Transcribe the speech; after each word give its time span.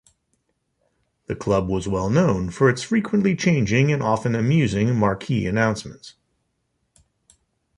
The 1.27 1.35
club 1.35 1.69
was 1.69 1.87
well 1.87 2.09
known 2.09 2.49
for 2.49 2.71
its 2.71 2.81
frequently 2.81 3.35
changing 3.35 3.91
and 3.91 4.01
often 4.01 4.33
amusing 4.33 4.95
marquee 4.97 5.45
announcements. 5.45 6.15